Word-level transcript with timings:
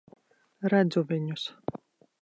Redzu 0.75 1.05
viņus. 1.13 1.47